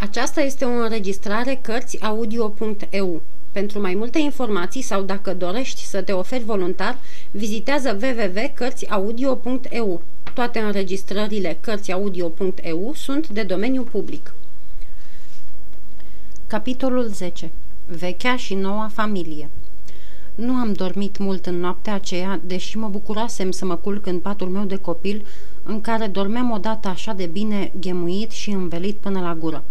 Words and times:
Aceasta 0.00 0.40
este 0.40 0.64
o 0.64 0.68
înregistrare 0.68 1.58
Cărțiaudio.eu. 1.62 3.22
Pentru 3.52 3.80
mai 3.80 3.94
multe 3.94 4.18
informații 4.18 4.82
sau 4.82 5.02
dacă 5.02 5.34
dorești 5.34 5.84
să 5.84 6.02
te 6.02 6.12
oferi 6.12 6.44
voluntar, 6.44 6.98
vizitează 7.30 7.98
www.cărțiaudio.eu. 8.02 10.02
Toate 10.34 10.58
înregistrările 10.58 11.58
Cărțiaudio.eu 11.60 12.92
sunt 12.94 13.28
de 13.28 13.42
domeniu 13.42 13.82
public. 13.82 14.34
Capitolul 16.46 17.06
10. 17.06 17.50
Vechea 17.86 18.36
și 18.36 18.54
noua 18.54 18.90
familie 18.92 19.48
Nu 20.34 20.52
am 20.52 20.72
dormit 20.72 21.18
mult 21.18 21.46
în 21.46 21.60
noaptea 21.60 21.94
aceea, 21.94 22.40
deși 22.44 22.78
mă 22.78 22.88
bucurasem 22.88 23.50
să 23.50 23.64
mă 23.64 23.76
culc 23.76 24.06
în 24.06 24.20
patul 24.20 24.48
meu 24.48 24.64
de 24.64 24.76
copil, 24.76 25.26
în 25.62 25.80
care 25.80 26.06
dormeam 26.06 26.50
odată 26.50 26.88
așa 26.88 27.12
de 27.12 27.26
bine 27.26 27.72
ghemuit 27.80 28.30
și 28.30 28.50
învelit 28.50 28.96
până 28.96 29.20
la 29.20 29.34
gură. 29.34 29.64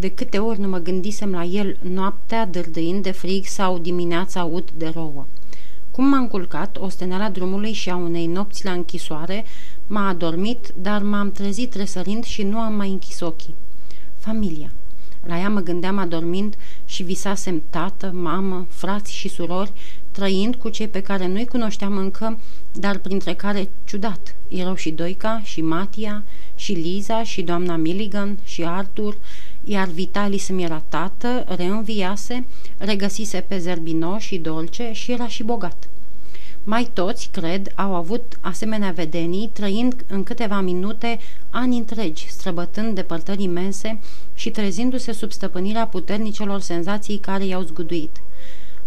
De 0.00 0.08
câte 0.08 0.38
ori 0.38 0.60
nu 0.60 0.68
mă 0.68 0.78
gândisem 0.78 1.30
la 1.30 1.44
el 1.44 1.76
noaptea, 1.80 2.46
dârdâind 2.46 3.02
de 3.02 3.10
frig 3.10 3.44
sau 3.44 3.78
dimineața 3.78 4.40
aud 4.40 4.70
de 4.76 4.86
rouă. 4.94 5.26
Cum 5.90 6.04
m-am 6.04 6.28
culcat, 6.28 6.76
osteneala 6.80 7.30
drumului 7.30 7.72
și 7.72 7.90
a 7.90 7.96
unei 7.96 8.26
nopți 8.26 8.64
la 8.64 8.72
închisoare 8.72 9.44
m-a 9.86 10.08
adormit, 10.08 10.72
dar 10.76 11.02
m-am 11.02 11.32
trezit 11.32 11.70
tresărind 11.70 12.24
și 12.24 12.42
nu 12.42 12.58
am 12.58 12.74
mai 12.74 12.90
închis 12.90 13.20
ochii. 13.20 13.54
Familia. 14.18 14.70
La 15.26 15.38
ea 15.38 15.48
mă 15.48 15.60
gândeam 15.60 15.98
adormind 15.98 16.56
și 16.84 17.02
visasem 17.02 17.62
tată, 17.70 18.10
mamă, 18.14 18.66
frați 18.68 19.12
și 19.12 19.28
surori, 19.28 19.72
trăind 20.10 20.54
cu 20.54 20.68
cei 20.68 20.88
pe 20.88 21.02
care 21.02 21.26
nu-i 21.26 21.46
cunoșteam 21.46 21.96
încă, 21.96 22.38
dar 22.72 22.98
printre 22.98 23.34
care, 23.34 23.68
ciudat, 23.84 24.34
erau 24.48 24.74
și 24.74 24.90
Doica, 24.90 25.40
și 25.44 25.60
Matia, 25.60 26.24
și 26.54 26.72
Liza, 26.72 27.22
și 27.22 27.42
doamna 27.42 27.76
Milligan, 27.76 28.38
și 28.44 28.64
Arthur, 28.64 29.16
iar 29.64 29.88
Vitalis 29.88 30.48
mi 30.48 30.62
era 30.62 30.82
tată, 30.88 31.44
reînviase, 31.48 32.44
regăsise 32.78 33.44
pe 33.48 33.58
Zerbino 33.58 34.18
și 34.18 34.38
Dolce 34.38 34.90
și 34.92 35.12
era 35.12 35.28
și 35.28 35.42
bogat. 35.42 35.88
Mai 36.64 36.90
toți, 36.92 37.28
cred, 37.32 37.72
au 37.74 37.94
avut 37.94 38.38
asemenea 38.40 38.90
vedenii, 38.90 39.50
trăind 39.52 40.04
în 40.08 40.22
câteva 40.22 40.60
minute 40.60 41.18
ani 41.50 41.76
întregi, 41.76 42.26
străbătând 42.28 42.94
depărtări 42.94 43.42
imense 43.42 43.98
și 44.34 44.50
trezindu-se 44.50 45.12
sub 45.12 45.32
stăpânirea 45.32 45.86
puternicelor 45.86 46.60
senzații 46.60 47.18
care 47.18 47.44
i-au 47.44 47.62
zguduit. 47.62 48.16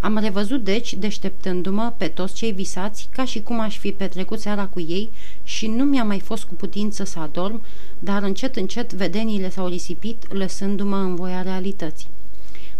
Am 0.03 0.17
revăzut 0.17 0.63
deci, 0.63 0.93
deșteptându-mă 0.93 1.93
pe 1.97 2.07
toți 2.07 2.33
cei 2.33 2.51
visați, 2.51 3.07
ca 3.11 3.25
și 3.25 3.41
cum 3.41 3.59
aș 3.59 3.77
fi 3.77 3.91
petrecut 3.91 4.39
seara 4.39 4.65
cu 4.65 4.79
ei 4.79 5.09
și 5.43 5.67
nu 5.67 5.83
mi-a 5.83 6.03
mai 6.03 6.19
fost 6.19 6.43
cu 6.43 6.53
putință 6.53 7.03
să 7.03 7.19
adorm, 7.19 7.61
dar 7.99 8.23
încet, 8.23 8.55
încet 8.55 8.93
vedeniile 8.93 9.49
s-au 9.49 9.67
risipit, 9.67 10.33
lăsându-mă 10.33 10.95
în 10.95 11.15
voia 11.15 11.41
realității. 11.41 12.07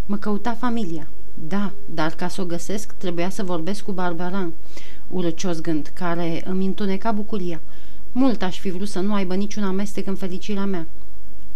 Mă 0.05 0.17
căuta 0.17 0.53
familia. 0.53 1.07
Da, 1.47 1.71
dar 1.94 2.11
ca 2.11 2.27
să 2.27 2.41
o 2.41 2.45
găsesc, 2.45 2.94
trebuia 2.97 3.29
să 3.29 3.44
vorbesc 3.44 3.83
cu 3.83 3.91
Barbaran. 3.91 4.53
Urăcios 5.09 5.61
gând, 5.61 5.91
care 5.94 6.44
îmi 6.45 6.66
întuneca 6.66 7.11
bucuria. 7.11 7.61
Mult 8.11 8.41
aș 8.41 8.59
fi 8.59 8.69
vrut 8.69 8.88
să 8.88 8.99
nu 8.99 9.13
aibă 9.13 9.35
niciun 9.35 9.63
amestec 9.63 10.07
în 10.07 10.16
fericirea 10.16 10.66
mea. 10.66 10.88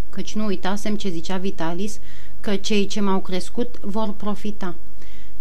Căci 0.10 0.36
nu 0.36 0.46
uitasem 0.46 0.96
ce 0.96 1.10
zicea 1.10 1.38
Vitalis, 1.38 2.00
că 2.40 2.56
cei 2.56 2.86
ce 2.86 3.02
m-au 3.02 3.20
crescut 3.20 3.80
vor 3.82 4.14
profita. 4.14 4.76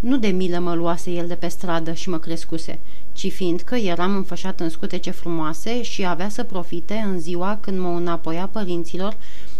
Nu 0.01 0.19
de 0.19 0.29
milă 0.29 0.59
mă 0.59 0.75
luase 0.75 1.11
el 1.11 1.27
de 1.27 1.35
pe 1.35 1.49
stradă 1.49 1.93
și 1.93 2.09
mă 2.09 2.19
crescuse, 2.19 2.79
ci 3.13 3.33
fiindcă 3.33 3.75
eram 3.75 4.15
înfășat 4.15 4.61
în 4.61 4.69
scutece 4.69 5.11
frumoase 5.11 5.83
și 5.83 6.07
avea 6.07 6.29
să 6.29 6.43
profite 6.43 6.95
în 6.95 7.21
ziua 7.21 7.59
când 7.61 7.79
mă 7.79 7.89
înapoia 7.89 8.47
părinților, 8.53 9.17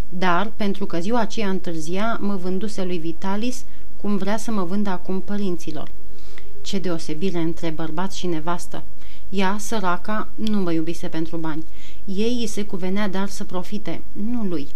dar, 0.09 0.53
pentru 0.57 0.87
că 0.87 0.99
ziua 0.99 1.21
aceea 1.21 1.49
întârzia, 1.49 2.19
mă 2.21 2.35
vânduse 2.35 2.85
lui 2.85 2.99
Vitalis 2.99 3.65
cum 4.01 4.17
vrea 4.17 4.37
să 4.37 4.51
mă 4.51 4.65
vândă 4.65 4.91
acum 4.91 5.21
părinților. 5.21 5.91
Ce 6.63 6.79
deosebire 6.79 7.39
între 7.39 7.71
bărbat 7.71 8.13
și 8.13 8.27
nevastă! 8.27 8.83
Ea, 9.29 9.57
săraca, 9.59 10.29
nu 10.35 10.61
mă 10.61 10.73
iubise 10.73 11.09
pentru 11.09 11.37
bani. 11.37 11.65
Ei 12.05 12.37
îi 12.41 12.47
se 12.47 12.65
cuvenea 12.65 13.09
dar 13.09 13.29
să 13.29 13.45
profite, 13.45 14.03
nu 14.13 14.43
lui. 14.43 14.69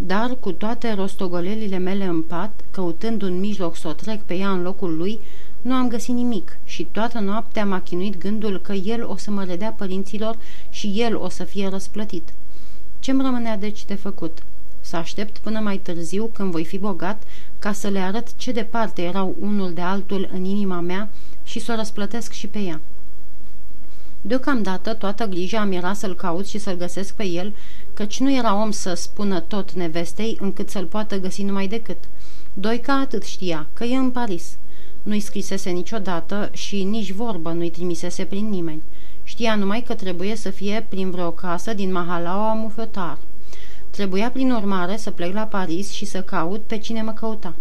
Dar, 0.00 0.36
cu 0.40 0.52
toate 0.52 0.92
rostogolelile 0.92 1.78
mele 1.78 2.04
în 2.04 2.22
pat, 2.22 2.60
căutând 2.70 3.22
un 3.22 3.38
mijloc 3.38 3.76
să 3.76 3.88
o 3.88 3.92
trec 3.92 4.22
pe 4.22 4.34
ea 4.34 4.50
în 4.50 4.62
locul 4.62 4.96
lui, 4.96 5.20
nu 5.62 5.74
am 5.74 5.88
găsit 5.88 6.14
nimic 6.14 6.58
și 6.64 6.88
toată 6.92 7.18
noaptea 7.18 7.64
m-a 7.64 7.80
chinuit 7.80 8.18
gândul 8.18 8.60
că 8.60 8.72
el 8.72 9.04
o 9.04 9.16
să 9.16 9.30
mă 9.30 9.44
redea 9.44 9.70
părinților 9.70 10.36
și 10.70 10.92
el 10.96 11.16
o 11.16 11.28
să 11.28 11.44
fie 11.44 11.68
răsplătit. 11.68 12.32
Ce-mi 12.98 13.22
rămânea 13.22 13.56
deci 13.56 13.84
de 13.84 13.94
făcut? 13.94 14.38
Să 14.80 14.96
aștept 14.96 15.38
până 15.38 15.60
mai 15.60 15.76
târziu, 15.76 16.30
când 16.32 16.50
voi 16.50 16.64
fi 16.64 16.78
bogat, 16.78 17.22
ca 17.58 17.72
să 17.72 17.88
le 17.88 17.98
arăt 17.98 18.36
ce 18.36 18.52
departe 18.52 19.02
erau 19.02 19.36
unul 19.40 19.72
de 19.72 19.80
altul 19.80 20.28
în 20.32 20.44
inima 20.44 20.80
mea 20.80 21.08
și 21.44 21.58
să 21.58 21.72
o 21.72 21.76
răsplătesc 21.76 22.32
și 22.32 22.46
pe 22.46 22.58
ea. 22.58 22.80
Deocamdată 24.20 24.94
toată 24.94 25.26
grija 25.26 25.64
mi 25.64 25.76
era 25.76 25.92
să-l 25.92 26.14
caut 26.14 26.46
și 26.46 26.58
să-l 26.58 26.76
găsesc 26.76 27.14
pe 27.14 27.24
el, 27.24 27.54
căci 27.98 28.20
nu 28.20 28.34
era 28.34 28.62
om 28.62 28.70
să 28.70 28.94
spună 28.94 29.40
tot 29.40 29.72
nevestei 29.72 30.36
încât 30.40 30.70
să-l 30.70 30.84
poată 30.84 31.18
găsi 31.18 31.42
numai 31.42 31.66
decât. 31.66 31.96
Doica 32.54 33.00
atât 33.00 33.22
știa, 33.22 33.66
că 33.72 33.84
e 33.84 33.96
în 33.96 34.10
Paris. 34.10 34.56
Nu-i 35.02 35.20
scrisese 35.20 35.70
niciodată 35.70 36.50
și 36.52 36.82
nici 36.82 37.12
vorbă 37.12 37.50
nu-i 37.50 37.70
trimisese 37.70 38.24
prin 38.24 38.48
nimeni. 38.48 38.82
Știa 39.22 39.54
numai 39.54 39.82
că 39.82 39.94
trebuie 39.94 40.36
să 40.36 40.50
fie 40.50 40.86
prin 40.88 41.10
vreo 41.10 41.30
casă 41.30 41.74
din 41.74 41.92
Mahalaua 41.92 42.52
Mufiotar. 42.52 43.18
Trebuia 43.90 44.30
prin 44.30 44.50
urmare 44.50 44.96
să 44.96 45.10
plec 45.10 45.34
la 45.34 45.44
Paris 45.44 45.90
și 45.90 46.04
să 46.04 46.22
caut 46.22 46.60
pe 46.60 46.78
cine 46.78 47.02
mă 47.02 47.12
căuta. 47.12 47.54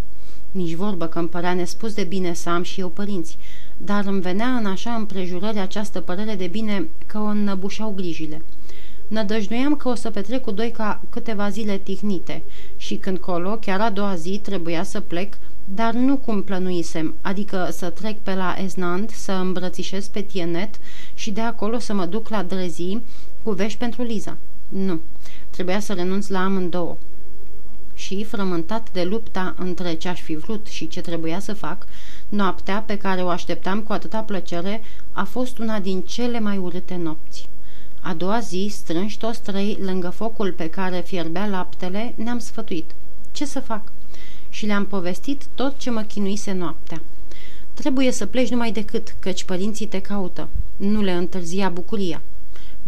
Nici 0.51 0.73
vorbă 0.73 1.05
că 1.05 1.19
îmi 1.19 1.29
părea 1.29 1.53
nespus 1.53 1.93
de 1.93 2.03
bine 2.03 2.33
să 2.33 2.49
am 2.49 2.63
și 2.63 2.79
eu 2.79 2.89
părinți, 2.89 3.37
dar 3.77 4.05
îmi 4.05 4.21
venea 4.21 4.47
în 4.47 4.65
așa 4.65 4.93
împrejurări 4.93 5.59
această 5.59 6.01
părere 6.01 6.35
de 6.35 6.47
bine 6.47 6.87
că 7.05 7.17
o 7.17 7.25
înnăbușau 7.25 7.93
grijile. 7.95 8.41
Nădăjduiam 9.07 9.75
că 9.75 9.89
o 9.89 9.95
să 9.95 10.09
petrec 10.09 10.41
cu 10.41 10.51
doi 10.51 10.71
ca 10.71 11.01
câteva 11.09 11.49
zile 11.49 11.77
tihnite 11.77 12.43
și 12.77 12.95
când 12.95 13.17
colo, 13.17 13.55
chiar 13.55 13.81
a 13.81 13.89
doua 13.89 14.15
zi, 14.15 14.39
trebuia 14.43 14.83
să 14.83 14.99
plec, 14.99 15.37
dar 15.65 15.93
nu 15.93 16.17
cum 16.17 16.43
plănuisem, 16.43 17.15
adică 17.21 17.67
să 17.71 17.89
trec 17.89 18.17
pe 18.19 18.33
la 18.33 18.55
Esnand, 18.63 19.09
să 19.09 19.31
îmbrățișez 19.31 20.07
pe 20.07 20.21
Tienet 20.21 20.79
și 21.13 21.31
de 21.31 21.41
acolo 21.41 21.79
să 21.79 21.93
mă 21.93 22.05
duc 22.05 22.29
la 22.29 22.43
Drezi 22.43 22.97
cu 23.43 23.51
vești 23.51 23.77
pentru 23.77 24.03
Liza. 24.03 24.37
Nu, 24.67 24.99
trebuia 25.49 25.79
să 25.79 25.93
renunț 25.93 26.27
la 26.27 26.43
amândouă. 26.43 26.97
Și, 27.93 28.23
frământat 28.23 28.91
de 28.91 29.03
lupta 29.03 29.55
între 29.57 29.93
ce 29.93 30.07
aș 30.07 30.21
fi 30.21 30.35
vrut 30.35 30.67
și 30.67 30.87
ce 30.87 31.01
trebuia 31.01 31.39
să 31.39 31.53
fac, 31.53 31.87
noaptea 32.29 32.81
pe 32.81 32.97
care 32.97 33.21
o 33.21 33.27
așteptam 33.27 33.81
cu 33.81 33.93
atâta 33.93 34.19
plăcere 34.19 34.81
a 35.11 35.23
fost 35.23 35.57
una 35.57 35.79
din 35.79 36.01
cele 36.01 36.39
mai 36.39 36.57
urâte 36.57 36.95
nopți. 36.95 37.49
A 38.07 38.13
doua 38.13 38.39
zi, 38.39 38.67
strânși 38.71 39.17
toți 39.17 39.41
trei 39.41 39.77
lângă 39.81 40.09
focul 40.09 40.51
pe 40.51 40.69
care 40.69 41.03
fierbea 41.05 41.47
laptele, 41.47 42.13
ne-am 42.17 42.39
sfătuit. 42.39 42.91
Ce 43.31 43.45
să 43.45 43.59
fac? 43.59 43.91
Și 44.49 44.65
le-am 44.65 44.85
povestit 44.85 45.45
tot 45.55 45.77
ce 45.77 45.89
mă 45.89 46.01
chinuise 46.01 46.51
noaptea. 46.51 47.01
Trebuie 47.73 48.11
să 48.11 48.25
pleci 48.25 48.49
numai 48.49 48.71
decât, 48.71 49.15
căci 49.19 49.43
părinții 49.43 49.85
te 49.85 49.99
caută. 49.99 50.47
Nu 50.77 51.01
le 51.01 51.11
întârzia 51.11 51.69
bucuria. 51.69 52.21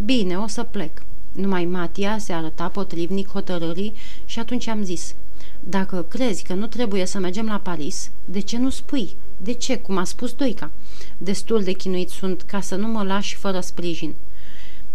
Bine, 0.06 0.38
o 0.38 0.47
să 0.47 0.63
plec. 0.63 1.02
Numai 1.31 1.66
Matia 1.66 2.18
se 2.18 2.34
arăta 2.34 2.68
potrivnic 2.68 3.28
hotărârii 3.28 3.94
și 4.25 4.40
atunci 4.40 4.68
am 4.68 4.84
zis 4.84 5.16
Dacă 5.59 6.06
crezi 6.09 6.44
că 6.44 6.53
nu 6.53 6.68
trebuie 6.68 7.06
să 7.06 7.19
mergem 7.19 7.46
la 7.46 7.58
Paris, 7.58 8.12
de 8.25 8.40
ce 8.40 8.58
nu 8.58 8.69
spui? 8.69 9.16
De 9.38 9.53
ce, 9.53 9.78
cum 9.78 9.97
a 9.97 10.03
spus 10.03 10.34
Doica? 10.34 10.72
Destul 11.18 11.63
de 11.63 11.72
chinuit 11.72 12.09
sunt 12.09 12.41
ca 12.41 12.62
să 12.62 12.75
nu 12.75 12.88
mă 12.88 13.03
lași 13.03 13.35
fără 13.35 13.59
sprijin. 13.59 14.16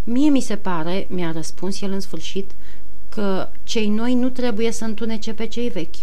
Mie 0.05 0.31
mi 0.31 0.41
se 0.41 0.57
pare, 0.57 1.07
mi-a 1.11 1.33
răspuns 1.33 1.81
el 1.81 1.93
în 1.93 2.01
sfârșit, 2.01 2.51
că 3.09 3.49
cei 3.63 3.89
noi 3.89 4.15
nu 4.15 4.29
trebuie 4.29 4.73
să 4.73 4.85
întunece 4.85 5.33
pe 5.33 5.47
cei 5.47 5.69
vechi. 5.69 5.95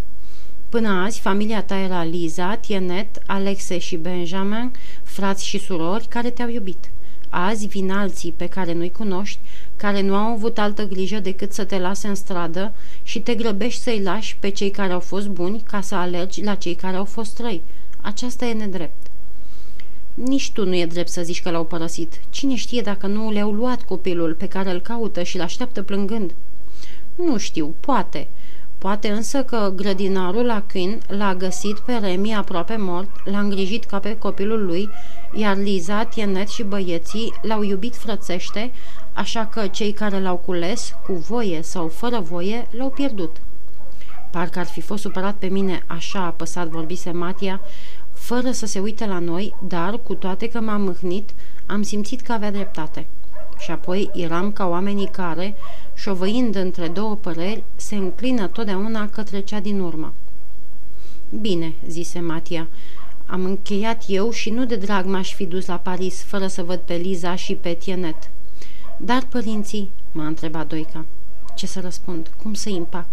Până 0.70 0.90
azi, 0.90 1.20
familia 1.20 1.64
ta 1.64 1.78
era 1.78 2.04
Liza, 2.04 2.56
Tienet, 2.56 3.22
Alexe 3.25 3.78
și 3.78 3.96
Benjamin, 3.96 4.72
frați 5.04 5.46
și 5.46 5.60
surori 5.60 6.08
care 6.08 6.30
te-au 6.30 6.50
iubit. 6.50 6.90
Azi 7.30 7.68
vin 7.68 7.92
alții 7.92 8.31
pe 8.31 8.48
care 8.48 8.74
nu-i 8.74 8.92
cunoști, 8.92 9.40
care 9.75 10.02
nu 10.02 10.16
au 10.16 10.31
avut 10.31 10.58
altă 10.58 10.88
grijă 10.88 11.20
decât 11.20 11.54
să 11.54 11.64
te 11.64 11.80
lase 11.80 12.08
în 12.08 12.16
stradă 12.16 12.74
și 13.04 13.20
te 13.20 13.36
grăbești 13.36 13.81
să-i 13.81 14.02
lași 14.02 14.38
pe 14.40 14.50
cei 14.50 14.70
care 14.70 14.94
au 14.94 15.00
fost 15.00 15.28
buni 15.28 15.62
ca 15.62 15.81
să 15.81 15.96
alergi 15.96 16.44
la 16.44 16.56
cei 16.56 16.75
care 16.75 16.96
au 16.96 17.06
fost 17.06 17.40
răi. 17.40 17.62
Aceasta 18.02 18.46
e 18.46 18.54
nedrept. 18.54 19.11
Nici 20.26 20.52
tu 20.52 20.66
nu 20.66 20.76
e 20.76 20.86
drept 20.86 21.10
să 21.10 21.22
zici 21.22 21.42
că 21.42 21.52
l-au 21.52 21.66
părăsit. 21.66 22.22
Cine 22.30 22.56
știe 22.56 22.82
dacă 22.82 23.08
nu 23.08 23.32
le-au 23.32 23.52
luat 23.52 23.84
copilul 23.84 24.34
pe 24.34 24.48
care 24.48 24.72
îl 24.72 24.82
caută 24.82 25.24
și 25.24 25.36
îl 25.36 25.42
așteaptă 25.42 25.82
plângând? 25.84 26.34
Nu 27.16 27.38
știu, 27.38 27.76
poate. 27.80 28.28
Poate 28.78 29.10
însă 29.10 29.44
că 29.44 29.74
grădinarul 29.76 30.46
la 30.46 30.64
Quinn 30.72 31.02
l-a 31.08 31.36
găsit 31.36 31.80
pe 31.80 31.94
Remi 31.94 32.36
aproape 32.36 32.76
mort, 32.76 33.10
l-a 33.26 33.40
îngrijit 33.40 33.84
ca 33.84 34.00
pe 34.00 34.18
copilul 34.18 34.66
lui, 34.66 34.90
iar 35.34 35.58
Liza, 35.58 36.04
Tienet 36.04 36.48
și 36.48 36.64
băieții 36.64 37.34
l-au 37.42 37.64
iubit 37.64 37.96
frățește, 37.96 38.72
așa 39.14 39.46
că 39.46 39.68
cei 39.68 39.92
care 39.92 40.20
l-au 40.20 40.36
cules, 40.36 40.96
cu 41.06 41.14
voie 41.14 41.62
sau 41.62 41.88
fără 41.88 42.20
voie, 42.20 42.68
l-au 42.72 42.90
pierdut. 42.90 43.38
Parcă 44.32 44.60
ar 44.60 44.66
fi 44.66 44.82
fost 44.82 45.02
supărat 45.02 45.36
pe 45.36 45.48
mine, 45.48 45.84
așa 45.88 46.20
apăsat 46.20 46.68
vorbise 46.68 47.12
Matia, 47.12 47.62
fără 48.31 48.51
să 48.51 48.66
se 48.66 48.80
uite 48.80 49.06
la 49.06 49.19
noi, 49.19 49.56
dar, 49.68 49.98
cu 49.98 50.13
toate 50.13 50.50
că 50.50 50.60
m-am 50.60 50.81
mâhnit, 50.81 51.30
am 51.66 51.81
simțit 51.81 52.22
că 52.22 52.31
avea 52.31 52.51
dreptate. 52.51 53.06
Și 53.57 53.72
apoi 53.72 54.10
eram 54.13 54.51
ca 54.51 54.68
oamenii 54.68 55.07
care, 55.07 55.56
șovăind 55.94 56.56
între 56.56 56.88
două 56.88 57.16
păreri, 57.16 57.63
se 57.75 57.95
înclină 57.95 58.48
totdeauna 58.48 59.10
către 59.10 59.39
cea 59.39 59.60
din 59.60 59.80
urmă. 59.80 60.13
Bine, 61.42 61.74
zise 61.88 62.19
Matia, 62.19 62.68
am 63.25 63.45
încheiat 63.45 64.04
eu 64.07 64.31
și 64.31 64.50
nu 64.50 64.66
de 64.66 64.75
drag 64.75 65.06
m-aș 65.06 65.34
fi 65.34 65.45
dus 65.45 65.66
la 65.66 65.77
Paris 65.77 66.24
fără 66.24 66.48
să 66.48 66.63
văd 66.63 66.80
pe 66.80 66.94
Liza 66.94 67.36
și 67.36 67.56
pe 67.56 67.74
Tienet. 67.74 68.30
Dar 68.98 69.25
părinții, 69.30 69.89
m-a 70.12 70.27
întrebat 70.27 70.68
Doica. 70.68 71.06
Ce 71.56 71.68
să 71.68 71.80
răspund? 71.80 72.31
Cum 72.44 72.54
să 72.54 72.69
impac? 72.69 73.06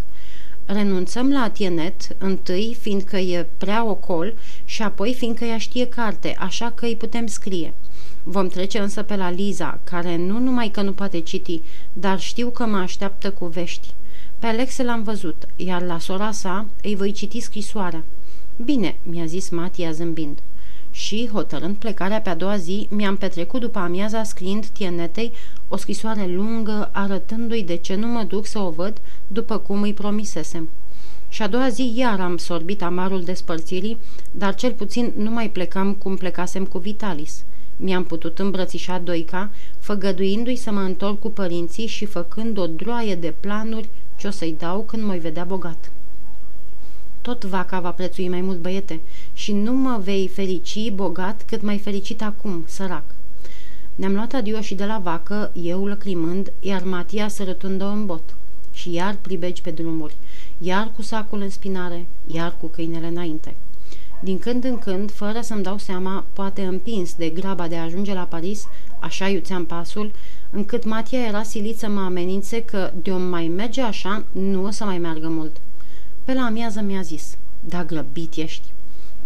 Renunțăm 0.70 1.32
la 1.32 1.50
Tienet, 1.50 2.16
întâi 2.18 2.76
fiindcă 2.80 3.16
e 3.16 3.46
prea 3.58 3.84
ocol 3.84 4.34
și 4.64 4.82
apoi 4.82 5.14
fiindcă 5.14 5.44
ea 5.44 5.58
știe 5.58 5.86
carte, 5.86 6.36
așa 6.38 6.72
că 6.74 6.84
îi 6.84 6.96
putem 6.96 7.26
scrie. 7.26 7.74
Vom 8.22 8.48
trece 8.48 8.78
însă 8.78 9.02
pe 9.02 9.16
la 9.16 9.30
Liza, 9.30 9.80
care 9.84 10.16
nu 10.16 10.38
numai 10.38 10.68
că 10.68 10.82
nu 10.82 10.92
poate 10.92 11.20
citi, 11.20 11.60
dar 11.92 12.20
știu 12.20 12.50
că 12.50 12.66
mă 12.66 12.76
așteaptă 12.76 13.30
cu 13.30 13.46
vești. 13.46 13.88
Pe 14.38 14.46
Alexe 14.46 14.82
l-am 14.82 15.02
văzut, 15.02 15.46
iar 15.56 15.82
la 15.82 15.98
sora 15.98 16.32
sa 16.32 16.66
îi 16.82 16.96
voi 16.96 17.12
citi 17.12 17.40
scrisoarea. 17.40 18.04
Bine, 18.64 18.96
mi-a 19.02 19.26
zis 19.26 19.48
Matia 19.48 19.92
zâmbind. 19.92 20.38
Și, 20.90 21.28
hotărând 21.32 21.76
plecarea 21.76 22.20
pe 22.20 22.28
a 22.28 22.34
doua 22.34 22.56
zi, 22.56 22.86
mi-am 22.90 23.16
petrecut 23.16 23.60
după 23.60 23.78
amiaza 23.78 24.22
scriind 24.22 24.66
tienetei 24.66 25.32
o 25.68 25.76
scrisoare 25.76 26.26
lungă, 26.26 26.90
arătându-i 26.92 27.62
de 27.62 27.76
ce 27.76 27.94
nu 27.94 28.06
mă 28.06 28.22
duc 28.22 28.46
să 28.46 28.58
o 28.58 28.70
văd 28.70 29.00
după 29.26 29.58
cum 29.58 29.82
îi 29.82 29.94
promisesem. 29.94 30.68
Și 31.28 31.42
a 31.42 31.46
doua 31.46 31.68
zi 31.68 31.92
iar 31.96 32.20
am 32.20 32.36
sorbit 32.36 32.82
amarul 32.82 33.22
despărțirii, 33.22 33.98
dar 34.30 34.54
cel 34.54 34.72
puțin 34.72 35.12
nu 35.16 35.30
mai 35.30 35.50
plecam 35.50 35.94
cum 35.94 36.16
plecasem 36.16 36.64
cu 36.64 36.78
Vitalis. 36.78 37.44
Mi-am 37.76 38.04
putut 38.04 38.38
îmbrățișa 38.38 38.98
Doica, 38.98 39.50
făgăduindu-i 39.78 40.56
să 40.56 40.70
mă 40.70 40.80
întorc 40.80 41.18
cu 41.18 41.30
părinții 41.30 41.86
și 41.86 42.04
făcând 42.04 42.58
o 42.58 42.66
droaie 42.66 43.14
de 43.14 43.34
planuri 43.40 43.88
ce 44.16 44.26
o 44.26 44.30
să-i 44.30 44.56
dau 44.58 44.80
când 44.82 45.02
mă 45.02 45.16
vedea 45.20 45.44
bogat. 45.44 45.90
Tot 47.20 47.44
vaca 47.44 47.80
va 47.80 47.90
prețui 47.90 48.28
mai 48.28 48.40
mult, 48.40 48.58
băiete, 48.58 49.00
și 49.32 49.52
nu 49.52 49.72
mă 49.72 50.00
vei 50.04 50.28
ferici 50.28 50.90
bogat 50.90 51.44
cât 51.46 51.62
mai 51.62 51.78
fericit 51.78 52.22
acum, 52.22 52.64
sărac. 52.66 53.04
Ne-am 53.98 54.12
luat 54.14 54.32
adio 54.32 54.60
și 54.60 54.74
de 54.74 54.84
la 54.84 54.98
vacă, 54.98 55.50
eu 55.62 55.86
lăcrimând, 55.86 56.52
iar 56.60 56.82
Matia 56.82 57.28
se 57.28 57.44
rătundă 57.44 57.84
în 57.84 58.06
bot. 58.06 58.22
Și 58.72 58.92
iar 58.92 59.16
pribegi 59.20 59.62
pe 59.62 59.70
drumuri, 59.70 60.16
iar 60.58 60.90
cu 60.96 61.02
sacul 61.02 61.40
în 61.40 61.50
spinare, 61.50 62.06
iar 62.26 62.56
cu 62.60 62.66
câinele 62.66 63.06
înainte. 63.06 63.54
Din 64.20 64.38
când 64.38 64.64
în 64.64 64.78
când, 64.78 65.10
fără 65.10 65.40
să-mi 65.40 65.62
dau 65.62 65.78
seama, 65.78 66.24
poate 66.32 66.62
împins 66.62 67.14
de 67.14 67.28
graba 67.28 67.68
de 67.68 67.76
a 67.76 67.82
ajunge 67.82 68.14
la 68.14 68.22
Paris, 68.22 68.66
așa 69.00 69.28
iuțeam 69.28 69.64
pasul, 69.64 70.10
încât 70.50 70.84
Matia 70.84 71.26
era 71.26 71.42
silit 71.42 71.78
să 71.78 71.88
mă 71.88 72.00
amenințe 72.00 72.62
că 72.62 72.92
de-o 73.02 73.18
mai 73.18 73.48
merge 73.48 73.80
așa, 73.80 74.24
nu 74.32 74.64
o 74.64 74.70
să 74.70 74.84
mai 74.84 74.98
meargă 74.98 75.28
mult. 75.28 75.56
Pe 76.24 76.32
la 76.32 76.42
amiază 76.42 76.80
mi-a 76.80 77.02
zis, 77.02 77.36
da 77.60 77.84
grăbit 77.84 78.34
ești. 78.34 78.66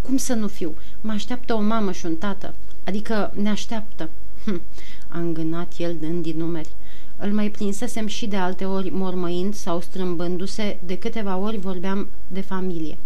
Cum 0.02 0.16
să 0.16 0.34
nu 0.34 0.46
fiu? 0.46 0.74
Mă 1.00 1.12
așteaptă 1.12 1.54
o 1.54 1.60
mamă 1.60 1.92
și 1.92 2.06
un 2.06 2.16
tată. 2.16 2.54
Adică 2.84 3.32
ne 3.34 3.50
așteaptă. 3.50 4.08
Hm, 4.44 4.60
a 5.08 5.18
îngânat 5.18 5.72
el 5.78 5.96
dând 6.00 6.22
din 6.22 6.36
numeri. 6.36 6.68
Îl 7.16 7.32
mai 7.32 7.50
prinsesem 7.50 8.06
și 8.06 8.26
de 8.26 8.36
alte 8.36 8.64
ori 8.64 8.90
mormăind 8.90 9.54
sau 9.54 9.80
strâmbându-se, 9.80 10.78
de 10.86 10.98
câteva 10.98 11.36
ori 11.36 11.56
vorbeam 11.56 12.08
de 12.28 12.40
familie. 12.40 12.98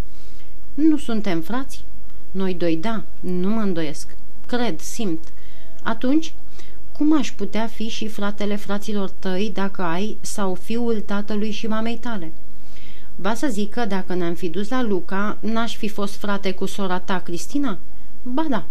Nu 0.74 0.96
suntem 0.96 1.40
frați? 1.40 1.84
Noi 2.30 2.54
doi 2.54 2.76
da, 2.76 3.04
nu 3.20 3.48
mă 3.48 3.60
îndoiesc. 3.60 4.16
Cred, 4.46 4.80
simt. 4.80 5.32
Atunci, 5.82 6.34
cum 6.92 7.18
aș 7.18 7.32
putea 7.32 7.66
fi 7.66 7.88
și 7.88 8.08
fratele 8.08 8.56
fraților 8.56 9.10
tăi 9.10 9.50
dacă 9.54 9.82
ai 9.82 10.16
sau 10.20 10.54
fiul 10.54 11.00
tatălui 11.00 11.50
și 11.50 11.66
mamei 11.66 11.96
tale?" 11.96 12.32
Ba 13.20 13.34
să 13.34 13.46
zic 13.50 13.70
că 13.70 13.84
dacă 13.84 14.14
ne-am 14.14 14.34
fi 14.34 14.48
dus 14.48 14.68
la 14.68 14.82
Luca, 14.82 15.38
n-aș 15.40 15.76
fi 15.76 15.88
fost 15.88 16.14
frate 16.14 16.52
cu 16.52 16.66
sora 16.66 16.98
ta, 16.98 17.18
Cristina? 17.18 17.78
Ba 18.22 18.46
da. 18.48 18.64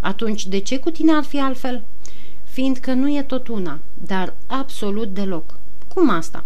Atunci 0.00 0.46
de 0.46 0.58
ce 0.58 0.78
cu 0.78 0.90
tine 0.90 1.12
ar 1.12 1.24
fi 1.24 1.38
altfel? 1.38 1.82
Fiindcă 2.58 2.92
nu 2.92 3.16
e 3.16 3.22
tot 3.22 3.48
una, 3.48 3.78
dar 4.06 4.34
absolut 4.46 5.14
deloc. 5.14 5.58
Cum 5.94 6.10
asta? 6.10 6.44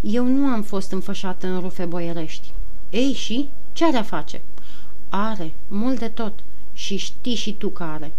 Eu 0.00 0.24
nu 0.24 0.46
am 0.46 0.62
fost 0.62 0.92
înfășată 0.92 1.46
în 1.46 1.60
rufe 1.60 1.84
boierești. 1.84 2.52
Ei 2.90 3.12
și? 3.12 3.48
Ce 3.72 3.84
are 3.84 3.96
a 3.96 4.02
face? 4.02 4.40
Are, 5.08 5.52
mult 5.68 5.98
de 5.98 6.08
tot. 6.08 6.32
Și 6.72 6.96
știi 6.96 7.34
și 7.34 7.54
tu 7.54 7.68
că 7.68 7.82
are. 7.82 8.12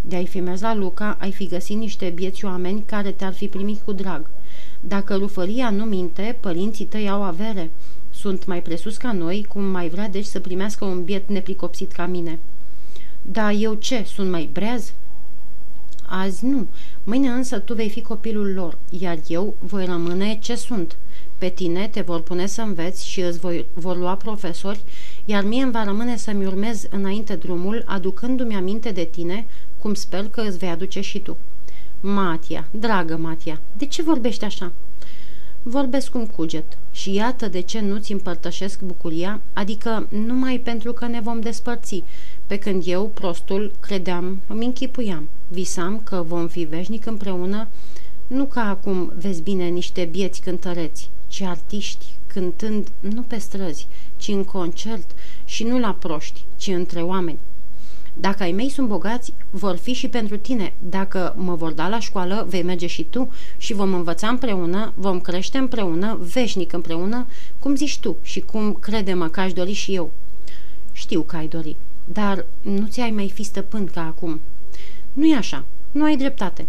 De-ai 0.00 0.26
fi 0.26 0.40
mers 0.40 0.60
la 0.60 0.74
Luca, 0.74 1.16
ai 1.20 1.32
fi 1.32 1.46
găsit 1.46 1.76
niște 1.76 2.08
bieți 2.08 2.44
oameni 2.44 2.82
care 2.86 3.10
te-ar 3.10 3.32
fi 3.32 3.48
primit 3.48 3.80
cu 3.84 3.92
drag. 3.92 4.30
Dacă 4.80 5.16
rufăria 5.16 5.70
nu 5.70 5.84
minte, 5.84 6.36
părinții 6.40 6.84
tăi 6.84 7.08
au 7.08 7.22
avere 7.22 7.70
sunt 8.14 8.46
mai 8.46 8.62
presus 8.62 8.96
ca 8.96 9.12
noi, 9.12 9.46
cum 9.48 9.64
mai 9.64 9.88
vrea 9.88 10.08
deci 10.08 10.26
să 10.26 10.40
primească 10.40 10.84
un 10.84 11.04
biet 11.04 11.28
nepricopsit 11.28 11.92
ca 11.92 12.06
mine. 12.06 12.38
Da, 13.22 13.52
eu 13.52 13.74
ce, 13.74 14.04
sunt 14.14 14.30
mai 14.30 14.48
breaz? 14.52 14.92
Azi 16.06 16.44
nu, 16.44 16.66
mâine 17.04 17.28
însă 17.28 17.58
tu 17.58 17.74
vei 17.74 17.90
fi 17.90 18.02
copilul 18.02 18.52
lor, 18.52 18.78
iar 19.00 19.18
eu 19.26 19.54
voi 19.58 19.84
rămâne 19.84 20.38
ce 20.42 20.54
sunt. 20.54 20.96
Pe 21.38 21.48
tine 21.48 21.88
te 21.88 22.00
vor 22.00 22.20
pune 22.20 22.46
să 22.46 22.60
înveți 22.60 23.08
și 23.08 23.20
îți 23.20 23.38
voi, 23.38 23.66
vor 23.74 23.96
lua 23.96 24.16
profesori, 24.16 24.80
iar 25.24 25.44
mie 25.44 25.62
îmi 25.62 25.72
va 25.72 25.84
rămâne 25.84 26.16
să-mi 26.16 26.46
urmez 26.46 26.86
înainte 26.90 27.34
drumul, 27.34 27.82
aducându-mi 27.86 28.54
aminte 28.54 28.90
de 28.90 29.04
tine, 29.04 29.46
cum 29.78 29.94
sper 29.94 30.28
că 30.28 30.40
îți 30.40 30.58
vei 30.58 30.68
aduce 30.68 31.00
și 31.00 31.18
tu. 31.18 31.36
Matia, 32.00 32.68
dragă 32.70 33.16
Matia, 33.16 33.60
de 33.76 33.86
ce 33.86 34.02
vorbești 34.02 34.44
așa?" 34.44 34.72
Vorbesc 35.66 36.10
cum 36.10 36.26
cuget 36.26 36.78
și 36.92 37.14
iată 37.14 37.48
de 37.48 37.60
ce 37.60 37.80
nu-ți 37.80 38.12
împărtășesc 38.12 38.80
bucuria, 38.80 39.40
adică 39.52 40.06
numai 40.08 40.58
pentru 40.58 40.92
că 40.92 41.06
ne 41.06 41.20
vom 41.20 41.40
despărți, 41.40 42.02
pe 42.46 42.58
când 42.58 42.82
eu, 42.86 43.10
prostul, 43.14 43.72
credeam, 43.80 44.40
îmi 44.46 44.64
închipuiam, 44.64 45.28
visam 45.48 46.00
că 46.04 46.24
vom 46.26 46.48
fi 46.48 46.64
veșnic 46.64 47.06
împreună, 47.06 47.68
nu 48.26 48.44
ca 48.44 48.68
acum 48.68 49.12
vezi 49.18 49.42
bine 49.42 49.68
niște 49.68 50.04
bieți 50.04 50.40
cântăreți, 50.40 51.10
ci 51.28 51.40
artiști, 51.40 52.06
cântând 52.26 52.88
nu 53.00 53.22
pe 53.22 53.38
străzi, 53.38 53.86
ci 54.16 54.28
în 54.28 54.44
concert 54.44 55.10
și 55.44 55.64
nu 55.64 55.78
la 55.78 55.96
proști, 55.98 56.44
ci 56.56 56.66
între 56.66 57.00
oameni. 57.00 57.38
Dacă 58.16 58.42
ai 58.42 58.52
mei 58.52 58.68
sunt 58.68 58.88
bogați, 58.88 59.32
vor 59.50 59.76
fi 59.76 59.92
și 59.92 60.08
pentru 60.08 60.36
tine. 60.36 60.72
Dacă 60.78 61.34
mă 61.36 61.54
vor 61.54 61.72
da 61.72 61.88
la 61.88 62.00
școală, 62.00 62.46
vei 62.48 62.62
merge 62.62 62.86
și 62.86 63.02
tu 63.02 63.32
și 63.56 63.72
vom 63.72 63.94
învăța 63.94 64.28
împreună, 64.28 64.92
vom 64.94 65.20
crește 65.20 65.58
împreună, 65.58 66.18
veșnic 66.32 66.72
împreună, 66.72 67.26
cum 67.58 67.74
zici 67.76 67.98
tu 67.98 68.16
și 68.22 68.40
cum 68.40 68.72
crede-mă 68.72 69.28
că 69.28 69.40
aș 69.40 69.52
dori 69.52 69.72
și 69.72 69.94
eu. 69.94 70.10
Știu 70.92 71.22
că 71.22 71.36
ai 71.36 71.46
dori, 71.46 71.76
dar 72.04 72.46
nu 72.60 72.86
ți-ai 72.86 73.10
mai 73.10 73.30
fi 73.30 73.42
stăpân 73.42 73.86
ca 73.86 74.06
acum. 74.06 74.40
Nu 75.12 75.26
e 75.26 75.36
așa, 75.36 75.64
nu 75.90 76.04
ai 76.04 76.16
dreptate. 76.16 76.66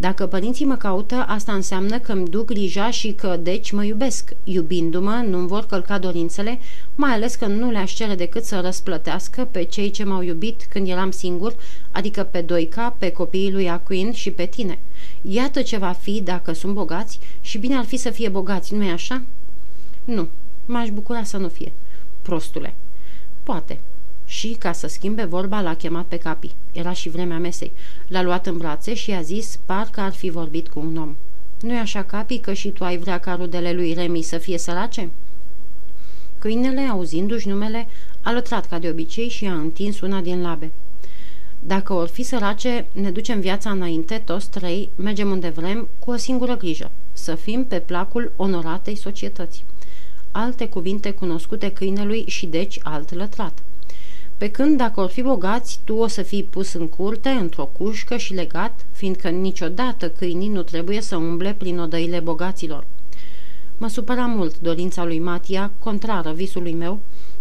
Dacă 0.00 0.26
părinții 0.26 0.64
mă 0.64 0.76
caută, 0.76 1.14
asta 1.14 1.52
înseamnă 1.52 1.98
că 1.98 2.12
îmi 2.12 2.28
duc 2.28 2.46
grija 2.46 2.90
și 2.90 3.12
că, 3.12 3.36
deci, 3.42 3.70
mă 3.70 3.84
iubesc. 3.84 4.30
Iubindu-mă, 4.44 5.24
nu-mi 5.28 5.46
vor 5.46 5.66
călca 5.66 5.98
dorințele, 5.98 6.58
mai 6.94 7.12
ales 7.12 7.34
că 7.34 7.46
nu 7.46 7.70
le-aș 7.70 7.92
cere 7.92 8.14
decât 8.14 8.44
să 8.44 8.60
răsplătească 8.60 9.48
pe 9.50 9.62
cei 9.62 9.90
ce 9.90 10.04
m-au 10.04 10.22
iubit 10.22 10.66
când 10.70 10.88
eram 10.88 11.10
singur, 11.10 11.54
adică 11.90 12.22
pe 12.22 12.40
Doica, 12.40 12.94
pe 12.98 13.10
copiii 13.10 13.52
lui 13.52 13.70
Aquin 13.70 14.12
și 14.12 14.30
pe 14.30 14.44
tine. 14.44 14.78
Iată 15.22 15.62
ce 15.62 15.76
va 15.76 15.92
fi 15.92 16.20
dacă 16.20 16.52
sunt 16.52 16.74
bogați 16.74 17.18
și 17.40 17.58
bine 17.58 17.76
ar 17.76 17.84
fi 17.84 17.96
să 17.96 18.10
fie 18.10 18.28
bogați, 18.28 18.74
nu-i 18.74 18.90
așa? 18.90 19.22
Nu, 20.04 20.28
m-aș 20.66 20.88
bucura 20.88 21.22
să 21.22 21.36
nu 21.36 21.48
fie. 21.48 21.72
Prostule. 22.22 22.74
Poate, 23.42 23.80
și, 24.28 24.56
ca 24.58 24.72
să 24.72 24.86
schimbe 24.86 25.24
vorba, 25.24 25.60
l-a 25.60 25.74
chemat 25.74 26.04
pe 26.04 26.16
capi. 26.16 26.54
Era 26.72 26.92
și 26.92 27.08
vremea 27.08 27.38
mesei. 27.38 27.72
L-a 28.08 28.22
luat 28.22 28.46
în 28.46 28.56
brațe 28.56 28.94
și 28.94 29.10
i-a 29.10 29.20
zis, 29.20 29.58
parcă 29.64 30.00
ar 30.00 30.12
fi 30.12 30.30
vorbit 30.30 30.68
cu 30.68 30.78
un 30.78 30.96
om. 30.96 31.16
Nu-i 31.60 31.78
așa, 31.78 32.02
capi, 32.02 32.38
că 32.38 32.52
și 32.52 32.68
tu 32.68 32.84
ai 32.84 32.98
vrea 32.98 33.18
ca 33.18 33.34
rudele 33.34 33.72
lui 33.72 33.92
Remi 33.92 34.22
să 34.22 34.38
fie 34.38 34.58
sărace?" 34.58 35.10
Câinele, 36.38 36.80
auzindu-și 36.80 37.48
numele, 37.48 37.88
a 38.22 38.32
lătrat 38.32 38.66
ca 38.66 38.78
de 38.78 38.88
obicei 38.88 39.28
și 39.28 39.44
a 39.46 39.54
întins 39.54 40.00
una 40.00 40.20
din 40.20 40.42
labe. 40.42 40.70
Dacă 41.60 41.92
or 41.92 42.08
fi 42.08 42.22
sărace, 42.22 42.86
ne 42.92 43.10
ducem 43.10 43.40
viața 43.40 43.70
înainte, 43.70 44.22
toți 44.24 44.50
trei, 44.50 44.88
mergem 44.96 45.30
unde 45.30 45.48
vrem, 45.48 45.88
cu 45.98 46.10
o 46.10 46.16
singură 46.16 46.56
grijă, 46.56 46.90
să 47.12 47.34
fim 47.34 47.64
pe 47.64 47.80
placul 47.80 48.32
onoratei 48.36 48.96
societăți. 48.96 49.64
Alte 50.30 50.68
cuvinte 50.68 51.10
cunoscute 51.10 51.72
câinelui 51.72 52.24
și 52.26 52.46
deci 52.46 52.78
alt 52.82 53.12
lătrat. 53.14 53.62
Pe 54.38 54.50
când, 54.50 54.76
dacă 54.76 55.00
or 55.00 55.08
fi 55.08 55.22
bogați, 55.22 55.80
tu 55.84 55.94
o 55.94 56.06
să 56.06 56.22
fii 56.22 56.42
pus 56.42 56.72
în 56.72 56.88
curte, 56.88 57.28
într-o 57.28 57.70
cușcă 57.78 58.16
și 58.16 58.34
legat, 58.34 58.86
fiindcă 58.92 59.28
niciodată 59.28 60.08
câinii 60.08 60.48
nu 60.48 60.62
trebuie 60.62 61.00
să 61.00 61.16
umble 61.16 61.54
prin 61.58 61.78
odăile 61.78 62.20
bogaților. 62.20 62.86
Mă 63.78 63.88
supăra 63.88 64.26
mult 64.26 64.60
dorința 64.60 65.04
lui 65.04 65.18
Matia, 65.18 65.70
contrară 65.78 66.32
visului 66.32 66.74
meu, 66.74 66.98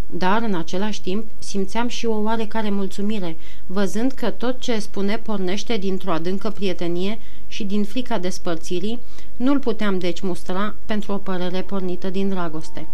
dar, 0.10 0.42
în 0.42 0.56
același 0.56 1.02
timp, 1.02 1.26
simțeam 1.40 1.88
și 1.88 2.06
o 2.06 2.22
oarecare 2.22 2.70
mulțumire, 2.70 3.38
văzând 3.66 4.12
că 4.12 4.30
tot 4.30 4.60
ce 4.60 4.80
spune 4.80 5.18
pornește 5.18 5.78
dintr-o 5.78 6.12
adâncă 6.12 6.50
prietenie 6.50 7.20
și 7.48 7.64
din 7.64 7.84
frica 7.84 8.18
despărțirii, 8.18 9.00
nu-l 9.36 9.60
puteam 9.60 10.00
deci 10.00 10.20
mustra 10.20 10.76
pentru 10.86 11.12
o 11.12 11.18
părere 11.18 11.62
pornită 11.62 12.10
din 12.10 12.30
dragoste. 12.30 12.88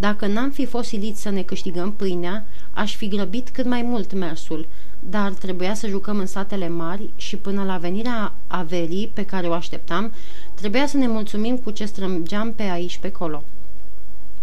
Dacă 0.00 0.26
n-am 0.26 0.50
fi 0.50 0.66
fost 0.66 0.88
silit 0.88 1.16
să 1.16 1.30
ne 1.30 1.42
câștigăm 1.42 1.92
pâinea, 1.92 2.44
aș 2.72 2.96
fi 2.96 3.08
grăbit 3.08 3.48
cât 3.48 3.66
mai 3.66 3.82
mult 3.82 4.12
mersul, 4.12 4.66
dar 5.00 5.32
trebuia 5.32 5.74
să 5.74 5.86
jucăm 5.86 6.18
în 6.18 6.26
satele 6.26 6.68
mari 6.68 7.08
și 7.16 7.36
până 7.36 7.64
la 7.64 7.76
venirea 7.76 8.32
averii 8.46 9.10
pe 9.12 9.24
care 9.24 9.46
o 9.46 9.52
așteptam, 9.52 10.12
trebuia 10.54 10.86
să 10.86 10.96
ne 10.96 11.06
mulțumim 11.06 11.56
cu 11.56 11.70
ce 11.70 11.84
strângeam 11.84 12.52
pe 12.52 12.62
aici 12.62 12.98
pe 12.98 13.10
colo. 13.10 13.42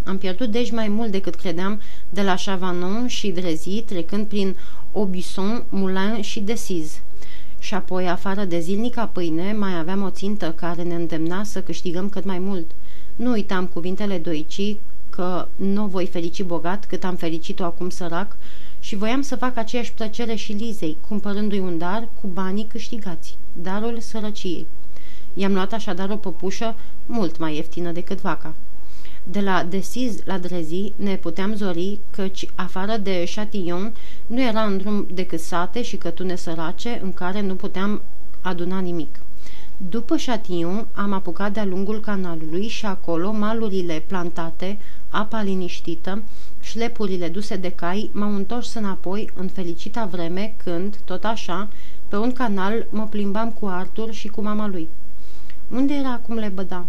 Am 0.04 0.18
pierdut 0.18 0.52
deci 0.52 0.72
mai 0.72 0.88
mult 0.88 1.12
decât 1.12 1.36
credeam 1.36 1.82
de 2.10 2.22
la 2.22 2.36
Chavanon 2.46 3.08
și 3.08 3.28
Drezi, 3.28 3.82
trecând 3.82 4.26
prin 4.28 4.56
Aubusson, 4.94 5.64
Moulin 5.70 6.22
și 6.22 6.40
Decize. 6.40 7.00
Și 7.60 7.74
apoi, 7.74 8.10
afară 8.10 8.44
de 8.44 8.60
zilnica 8.60 9.06
pâine, 9.06 9.54
mai 9.54 9.78
aveam 9.78 10.02
o 10.02 10.10
țintă 10.10 10.52
care 10.52 10.84
ne 10.84 10.96
îndemna 10.96 11.44
să 11.44 11.62
câștigăm 11.62 12.10
cât 12.10 12.26
mai 12.26 12.40
mult. 12.40 12.72
Nu 13.16 13.32
uitam 13.32 13.66
cuvintele 13.66 14.18
doicii 14.18 14.80
că 15.16 15.48
nu 15.56 15.86
voi 15.86 16.08
ferici 16.08 16.44
bogat 16.44 16.86
cât 16.86 17.04
am 17.04 17.16
fericit-o 17.16 17.64
acum 17.64 17.90
sărac 17.90 18.38
și 18.80 18.96
voiam 18.96 19.22
să 19.22 19.36
fac 19.36 19.58
aceeași 19.58 19.94
plăcere 19.94 20.36
și 20.36 20.52
Lizei, 20.52 20.98
cumpărându-i 21.08 21.60
un 21.60 21.78
dar 21.78 22.08
cu 22.22 22.28
banii 22.28 22.68
câștigați, 22.70 23.38
darul 23.54 24.00
sărăciei. 24.00 24.66
I-am 25.34 25.54
luat 25.54 25.74
așadar 25.74 26.10
o 26.10 26.16
păpușă 26.16 26.76
mult 27.06 27.38
mai 27.38 27.56
ieftină 27.56 27.92
decât 27.92 28.22
vaca. 28.22 28.54
De 29.24 29.40
la 29.40 29.64
Desiz 29.64 30.22
la 30.26 30.38
Drezi 30.38 30.94
ne 30.96 31.16
puteam 31.16 31.56
zori 31.56 32.00
căci, 32.12 32.48
afară 32.56 32.98
de 32.98 33.24
Chatillon, 33.36 33.94
nu 34.28 34.42
era 34.42 34.62
în 34.62 34.78
drum 34.78 35.08
decât 35.14 35.40
sate 35.40 35.82
și 35.82 35.98
cătune 35.98 36.36
sărace 36.36 37.00
în 37.04 37.14
care 37.14 37.42
nu 37.42 37.56
puteam 37.56 38.02
aduna 38.42 38.80
nimic. 38.80 39.20
După 39.78 40.16
Chatillon 40.16 40.88
am 40.94 41.14
apucat 41.14 41.54
de-a 41.54 41.66
lungul 41.66 42.00
canalului 42.00 42.68
și 42.68 42.86
acolo 42.86 43.32
malurile 43.32 44.04
plantate, 44.08 44.78
apa 45.10 45.42
liniștită, 45.42 46.22
șlepurile 46.62 47.30
duse 47.30 47.56
de 47.56 47.70
cai 47.70 48.10
m-au 48.14 48.36
întors 48.36 48.74
înapoi 48.74 49.30
în 49.34 49.48
felicita 49.48 50.06
vreme 50.06 50.56
când, 50.64 51.00
tot 51.06 51.24
așa, 51.24 51.70
pe 52.08 52.18
un 52.18 52.32
canal 52.32 52.86
mă 52.90 53.08
plimbam 53.10 53.52
cu 53.52 53.66
Artur 53.66 54.14
și 54.14 54.28
cu 54.28 54.42
mama 54.42 54.68
lui. 54.68 54.88
Unde 55.70 55.94
era 55.94 56.12
acum 56.12 56.36
lebăda? 56.36 56.86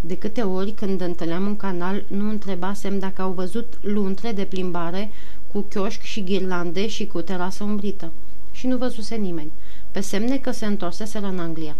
De 0.00 0.16
câte 0.16 0.42
ori 0.42 0.72
când 0.72 1.00
întâlneam 1.00 1.46
un 1.46 1.56
canal, 1.56 2.04
nu 2.08 2.28
întrebasem 2.28 2.98
dacă 2.98 3.22
au 3.22 3.32
văzut 3.32 3.78
luntre 3.80 4.32
de 4.32 4.44
plimbare 4.44 5.10
cu 5.52 5.60
chioșc 5.60 6.00
și 6.00 6.24
ghirlande 6.24 6.86
și 6.86 7.06
cu 7.06 7.20
terasă 7.20 7.64
umbrită. 7.64 8.12
Și 8.52 8.66
nu 8.66 8.76
văzuse 8.76 9.14
nimeni, 9.14 9.50
pe 9.90 10.00
semne 10.00 10.38
că 10.38 10.50
se 10.50 10.66
întorseseră 10.66 11.26
în 11.26 11.38
Anglia. 11.38 11.76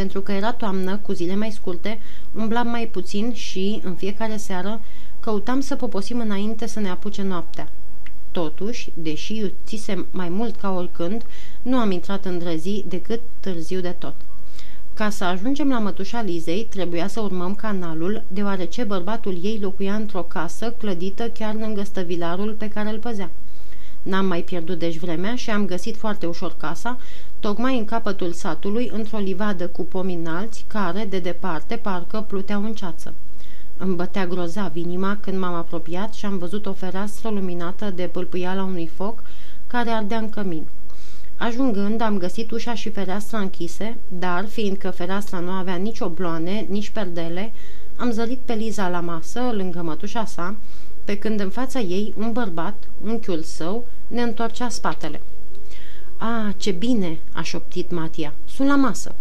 Pentru 0.00 0.20
că 0.20 0.32
era 0.32 0.52
toamnă, 0.52 0.96
cu 0.96 1.12
zile 1.12 1.34
mai 1.34 1.50
scurte, 1.50 1.98
umblam 2.34 2.68
mai 2.68 2.86
puțin 2.86 3.32
și, 3.32 3.80
în 3.84 3.94
fiecare 3.94 4.36
seară, 4.36 4.80
căutam 5.20 5.60
să 5.60 5.76
poposim 5.76 6.18
înainte 6.18 6.66
să 6.66 6.80
ne 6.80 6.88
apuce 6.88 7.22
noaptea. 7.22 7.68
Totuși, 8.30 8.90
deși 8.94 9.36
iuțisem 9.36 10.06
mai 10.10 10.28
mult 10.28 10.56
ca 10.56 10.70
oricând, 10.70 11.24
nu 11.62 11.76
am 11.76 11.90
intrat 11.90 12.24
în 12.24 12.38
drăzi 12.38 12.84
decât 12.88 13.20
târziu 13.40 13.80
de 13.80 13.88
tot. 13.98 14.14
Ca 14.94 15.10
să 15.10 15.24
ajungem 15.24 15.68
la 15.68 15.78
mătușa 15.78 16.22
Lizei, 16.22 16.66
trebuia 16.70 17.06
să 17.06 17.20
urmăm 17.20 17.54
canalul, 17.54 18.22
deoarece 18.28 18.84
bărbatul 18.84 19.38
ei 19.42 19.58
locuia 19.62 19.94
într-o 19.94 20.22
casă 20.22 20.70
clădită 20.70 21.28
chiar 21.28 21.54
lângă 21.54 21.82
stăvilarul 21.82 22.52
pe 22.52 22.68
care 22.68 22.90
îl 22.90 22.98
păzea. 22.98 23.30
N-am 24.02 24.26
mai 24.26 24.42
pierdut 24.42 24.78
deci 24.78 24.98
vremea 24.98 25.34
și 25.34 25.50
am 25.50 25.66
găsit 25.66 25.96
foarte 25.96 26.26
ușor 26.26 26.54
casa, 26.56 26.98
tocmai 27.40 27.78
în 27.78 27.84
capătul 27.84 28.32
satului, 28.32 28.90
într-o 28.92 29.18
livadă 29.18 29.66
cu 29.66 29.82
pomi 29.82 30.14
înalți, 30.14 30.64
care, 30.68 31.04
de 31.04 31.18
departe, 31.18 31.76
parcă 31.76 32.24
pluteau 32.28 32.64
în 32.64 32.74
ceață. 32.74 33.14
Îmi 33.76 33.94
bătea 33.94 34.26
grozav 34.26 34.76
inima 34.76 35.18
când 35.20 35.38
m-am 35.38 35.54
apropiat 35.54 36.14
și 36.14 36.26
am 36.26 36.38
văzut 36.38 36.66
o 36.66 36.72
fereastră 36.72 37.28
luminată 37.28 37.90
de 37.90 38.02
pâlpâiala 38.02 38.62
unui 38.62 38.86
foc 38.86 39.22
care 39.66 39.90
ardea 39.90 40.18
în 40.18 40.30
cămin. 40.30 40.64
Ajungând, 41.36 42.00
am 42.00 42.18
găsit 42.18 42.50
ușa 42.50 42.74
și 42.74 42.90
fereastra 42.90 43.38
închise, 43.38 43.96
dar, 44.08 44.46
fiindcă 44.46 44.90
fereastra 44.90 45.38
nu 45.38 45.50
avea 45.50 45.74
nici 45.74 46.00
obloane, 46.00 46.66
nici 46.68 46.88
perdele, 46.88 47.52
am 47.96 48.10
zărit 48.10 48.38
pe 48.38 48.52
Liza 48.52 48.88
la 48.88 49.00
masă, 49.00 49.40
lângă 49.52 49.82
mătușa 49.82 50.24
sa, 50.24 50.54
pe 51.04 51.18
când 51.18 51.40
în 51.40 51.50
fața 51.50 51.80
ei 51.80 52.14
un 52.16 52.32
bărbat, 52.32 52.74
unchiul 53.04 53.42
său, 53.42 53.84
ne 54.06 54.22
întorcea 54.22 54.68
spatele. 54.68 55.20
A, 56.22 56.54
ce 56.56 56.70
bine!" 56.70 57.18
a 57.32 57.42
șoptit 57.42 57.90
Matia. 57.90 58.32
Sunt 58.48 58.68
la 58.68 58.76
masă." 58.76 59.14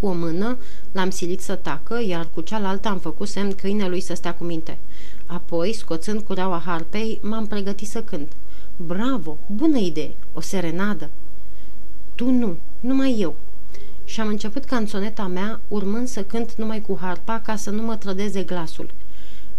Cu 0.00 0.06
o 0.06 0.12
mână 0.12 0.56
l-am 0.92 1.10
silit 1.10 1.40
să 1.40 1.54
tacă, 1.54 2.02
iar 2.06 2.28
cu 2.34 2.40
cealaltă 2.40 2.88
am 2.88 2.98
făcut 2.98 3.28
semn 3.28 3.54
câinelui 3.54 4.00
să 4.00 4.14
stea 4.14 4.34
cu 4.34 4.44
minte. 4.44 4.78
Apoi, 5.26 5.72
scoțând 5.72 6.20
cureaua 6.20 6.62
harpei, 6.64 7.18
m-am 7.22 7.46
pregătit 7.46 7.88
să 7.88 8.02
cânt. 8.02 8.32
Bravo! 8.76 9.36
Bună 9.46 9.78
idee! 9.78 10.14
O 10.32 10.40
serenadă! 10.40 11.10
Tu 12.14 12.30
nu, 12.30 12.56
numai 12.80 13.16
eu. 13.20 13.34
Și 14.04 14.20
am 14.20 14.28
început 14.28 14.64
canțoneta 14.64 15.26
mea, 15.26 15.60
urmând 15.68 16.08
să 16.08 16.22
cânt 16.22 16.54
numai 16.54 16.80
cu 16.80 16.98
harpa 17.00 17.40
ca 17.40 17.56
să 17.56 17.70
nu 17.70 17.82
mă 17.82 17.96
trădeze 17.96 18.42
glasul. 18.42 18.90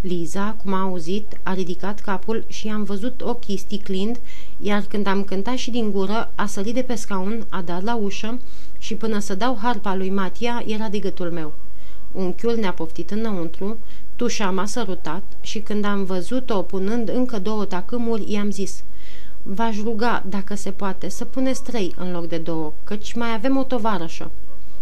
Liza, 0.02 0.56
cum 0.64 0.74
a 0.74 0.82
auzit, 0.82 1.40
a 1.44 1.54
ridicat 1.54 2.00
capul 2.00 2.44
și 2.48 2.68
am 2.68 2.84
văzut 2.84 3.22
ochii 3.22 3.58
sticlind, 3.58 4.20
iar 4.60 4.82
când 4.82 5.08
am 5.08 5.24
cântat 5.24 5.56
și 5.56 5.72
din 5.72 5.92
gură, 5.92 6.32
a 6.36 6.46
sărit 6.46 6.74
de 6.74 6.82
pe 6.82 6.96
scaun, 6.96 7.46
a 7.50 7.62
dat 7.62 7.84
la 7.84 7.96
ușă 7.96 8.40
și 8.78 8.96
până 8.96 9.20
să 9.20 9.36
dau 9.36 9.58
harpa 9.62 9.96
lui 9.96 10.10
Matia, 10.10 10.64
era 10.66 10.90
de 10.90 11.00
gâtul 11.00 11.32
meu. 11.32 11.54
Unchiul 12.12 12.56
ne-a 12.56 12.74
poftit 12.74 13.12
înăuntru, 13.12 13.78
tușa 14.16 14.52
m-a 14.52 14.66
sărutat 14.66 15.24
și 15.42 15.60
când 15.60 15.86
am 15.86 16.04
văzut-o 16.04 16.62
punând 16.62 17.10
încă 17.10 17.40
două 17.40 17.66
tacâmuri, 17.66 18.32
i-am 18.32 18.52
zis– 18.52 18.84
V-aș 19.44 19.78
ruga, 19.78 20.24
dacă 20.28 20.56
se 20.56 20.72
poate, 20.72 21.10
să 21.10 21.26
puneți 21.26 21.64
trei 21.64 21.94
în 21.98 22.12
loc 22.12 22.28
de 22.28 22.38
două, 22.38 22.74
căci 22.84 23.14
mai 23.14 23.34
avem 23.34 23.58
o 23.58 23.64
tovarășă. 23.64 24.32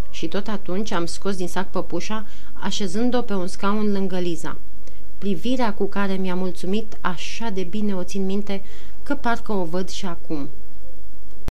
Și 0.09 0.27
tot 0.27 0.47
atunci 0.47 0.91
am 0.91 1.05
scos 1.05 1.36
din 1.36 1.47
sac 1.47 1.69
păpușa, 1.69 2.25
așezând-o 2.53 3.21
pe 3.21 3.33
un 3.33 3.47
scaun 3.47 3.91
lângă 3.91 4.19
Liza. 4.19 4.57
Privirea 5.17 5.74
cu 5.74 5.86
care 5.86 6.13
mi-a 6.13 6.36
mulțumit 6.36 6.97
așa 7.01 7.50
de 7.50 7.63
bine 7.63 7.95
o 7.95 8.03
țin 8.03 8.25
minte 8.25 8.62
că 9.03 9.15
parcă 9.15 9.51
o 9.51 9.63
văd 9.63 9.89
și 9.89 10.05
acum– 10.05 10.50